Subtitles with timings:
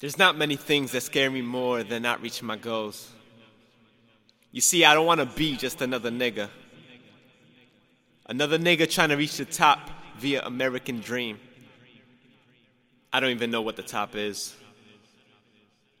[0.00, 3.10] There's not many things that scare me more than not reaching my goals.
[4.52, 6.48] You see, I don't want to be just another nigga.
[8.26, 11.40] Another nigga trying to reach the top via American Dream.
[13.12, 14.54] I don't even know what the top is.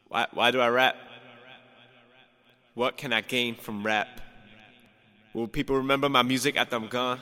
[0.08, 0.96] Why, why do I rap?
[2.74, 4.20] What can I gain from rap?
[5.34, 7.20] Will people remember my music after I'm gone?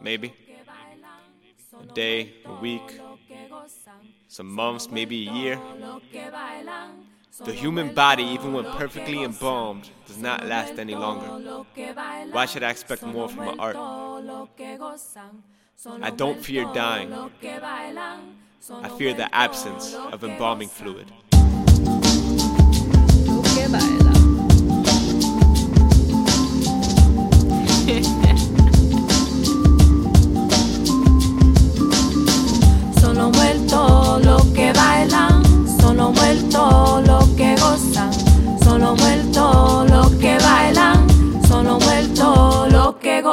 [0.00, 0.34] Maybe.
[1.80, 3.00] A day, a week,
[4.28, 5.60] some months, maybe a year.
[7.44, 11.64] The human body, even when perfectly embalmed, does not last any longer.
[12.30, 13.76] Why should I expect more from my art?
[16.02, 17.12] I don't fear dying.
[18.70, 21.10] I fear the absence of embalming fluid.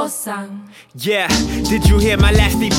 [0.09, 0.69] Los que gozan.
[0.95, 1.27] Yeah,
[1.69, 2.71] did you hear my last EP?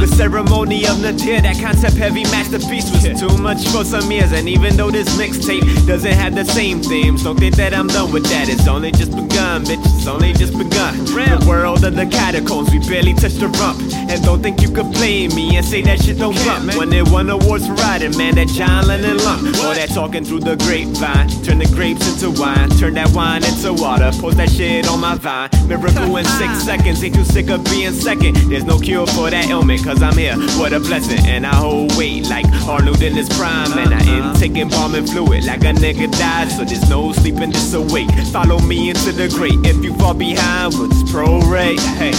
[0.00, 4.32] The ceremony of Nadir, that concept heavy masterpiece was too much for some ears.
[4.32, 8.12] And even though this mixtape doesn't have the same themes, don't think that I'm done
[8.12, 8.48] with that.
[8.48, 9.84] It's only just begun, bitch.
[9.98, 10.96] It's only just begun.
[11.04, 13.80] The world of the catacombs, we barely touched the rump.
[14.10, 16.74] And don't think you could play me and say that shit don't bump.
[16.76, 19.44] When they won awards for writing, man, that John Lennon lump.
[19.62, 21.28] All that talking through the grapevine.
[21.44, 24.10] Turn the grapes into wine, turn that wine into water.
[24.18, 25.50] Post that shit on my vine.
[25.68, 28.36] Miracle in six seconds, ain't too sick of being second.
[28.48, 30.36] There's no cure for that ailment, cause I'm here.
[30.56, 31.26] What a blessing.
[31.26, 33.76] And I hold weight like Arnold in his prime.
[33.76, 34.34] And I am uh-huh.
[34.38, 36.48] taking embalming fluid like a nigga died.
[36.52, 38.10] So there's no sleeping, just awake.
[38.30, 39.58] Follow me into the great.
[39.66, 41.80] If you fall behind, we'll just prorate.
[41.98, 42.14] Hey.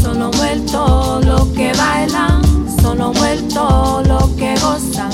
[0.00, 2.40] Son los muertos los que bailan,
[2.80, 5.12] son los muertos los que gozan,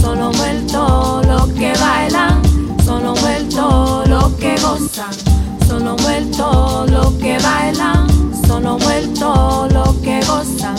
[0.00, 2.42] son los muertos los que bailan,
[2.84, 5.12] son los muertos los que gozan,
[5.66, 7.99] son los muertos los que bailan,
[8.60, 10.76] son los muertos los que gozan,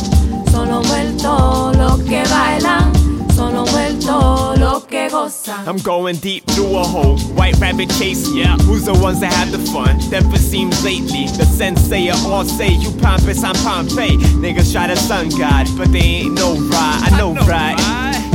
[0.52, 2.92] son los muertos los que bailan,
[3.36, 5.68] son los muertos los que gozan.
[5.68, 7.18] I'm going deep through a hole.
[7.36, 8.56] White rabbit chase, yeah.
[8.68, 9.98] Who's the ones that have the fun?
[10.12, 11.26] Never seems lately.
[11.38, 14.18] The sensei all say you pompous, I'm Pompeii.
[14.38, 17.02] Niggas try to sun God, but they ain't no ride.
[17.04, 17.78] I know, right?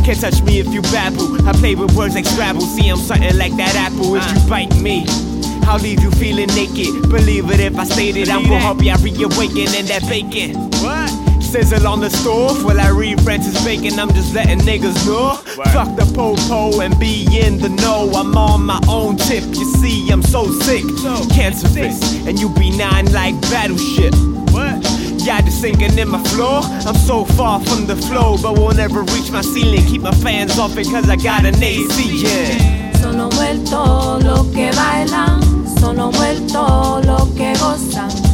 [0.04, 1.48] Can't touch me if you babble.
[1.48, 2.62] I play with words like Scrabble.
[2.62, 5.06] See, I'm something like that apple if you bite me.
[5.68, 7.10] I'll leave you feeling naked.
[7.10, 8.30] Believe it if I state it.
[8.30, 10.54] I'm gonna help you reawaken in that bacon.
[10.82, 11.10] What?
[11.42, 13.98] Sizzle on the stove while I read Francis Bacon.
[13.98, 15.36] I'm just letting niggas know.
[15.72, 18.10] Fuck the po-po and be in the know.
[18.14, 19.44] I'm on my own tip.
[19.44, 20.84] You see, I'm so sick.
[21.34, 22.26] Cancerous.
[22.26, 24.14] And you be nine like battleship.
[24.52, 24.84] What?
[25.26, 26.60] Yeah, just sinking in my floor.
[26.86, 29.84] I'm so far from the flow, but will never reach my ceiling.
[29.86, 32.92] Keep my fans off it cause I got an AC, yeah.
[33.00, 35.40] Son los muertos los que bailan,
[35.86, 38.25] son los muertos los que gozan,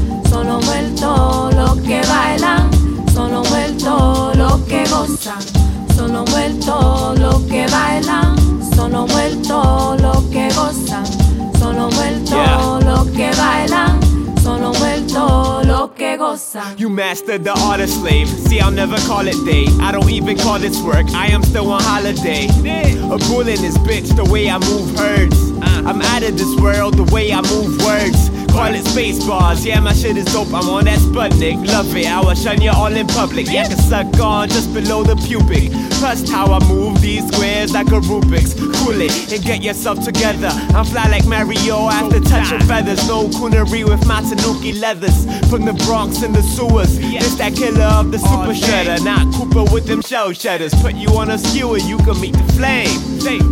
[16.77, 18.29] You mastered the art of slave.
[18.29, 19.65] See, I'll never call it day.
[19.81, 21.07] I don't even call this work.
[21.15, 22.47] I am still on holiday.
[22.47, 25.51] A bull in this bitch, the way I move hurts.
[25.63, 25.83] Uh.
[25.87, 28.29] I'm out of this world, the way I move words.
[28.53, 29.65] Call it space bars.
[29.65, 30.53] Yeah, my shit is dope.
[30.53, 31.67] I'm on that Sputnik.
[31.67, 32.07] Love it.
[32.07, 33.47] I will shun you all in public.
[33.49, 35.73] Yeah, I can suck on just below the pubic.
[35.99, 38.55] Trust how I move these squares like a Rubik's.
[38.55, 40.51] Cool it and get yourself together.
[40.77, 43.07] I'm fly like Mario after touching feathers.
[43.09, 45.25] No coonery with my Tanuki leathers.
[45.49, 46.99] From the Bronx and the sewers.
[46.99, 49.03] This that killer of the super shredder.
[49.03, 50.75] Not Koopa with them shell shedders.
[50.83, 53.01] Put you on a skewer, you can meet the flame.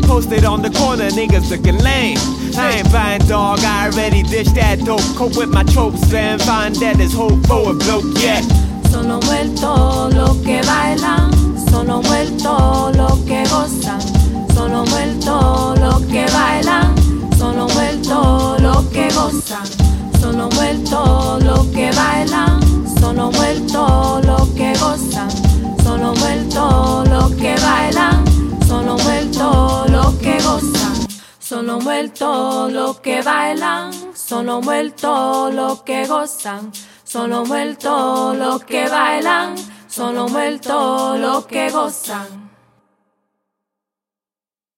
[0.02, 2.18] Posted on the corner, niggas looking lame.
[2.58, 5.16] I ain't buying dog, I already dished that dope.
[5.16, 8.40] Cope with my tropes, then find that there's hope for a bloke, yeah.
[8.90, 11.30] Son muertos los que bailan,
[11.70, 14.00] son muertos los que gozan,
[14.54, 16.94] son muertos los que bailan,
[17.38, 19.66] son muertos los que gozan,
[20.20, 22.60] son muertos los que bailan,
[23.00, 25.30] son muertos los que gozan,
[25.84, 28.24] son muertos los que bailan,
[28.66, 30.90] son muertos los que gozan.
[31.50, 33.90] Son muertos los que bailan,
[34.30, 36.70] son los muertos los que gozan,
[37.02, 39.56] son los muertos los que bailan,
[39.88, 42.49] son los muertos los que gozan.